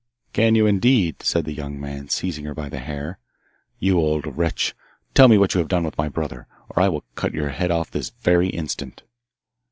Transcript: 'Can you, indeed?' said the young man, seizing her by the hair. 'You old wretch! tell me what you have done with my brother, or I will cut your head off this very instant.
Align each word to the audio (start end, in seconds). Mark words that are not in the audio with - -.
'Can 0.33 0.55
you, 0.55 0.65
indeed?' 0.65 1.21
said 1.21 1.45
the 1.45 1.53
young 1.53 1.79
man, 1.79 2.09
seizing 2.09 2.45
her 2.45 2.55
by 2.55 2.69
the 2.69 2.79
hair. 2.79 3.19
'You 3.77 3.99
old 3.99 4.25
wretch! 4.35 4.73
tell 5.13 5.27
me 5.27 5.37
what 5.37 5.53
you 5.53 5.59
have 5.59 5.67
done 5.67 5.83
with 5.83 5.95
my 5.99 6.09
brother, 6.09 6.47
or 6.69 6.81
I 6.81 6.89
will 6.89 7.03
cut 7.13 7.35
your 7.35 7.49
head 7.49 7.69
off 7.69 7.91
this 7.91 8.09
very 8.09 8.47
instant. 8.47 9.03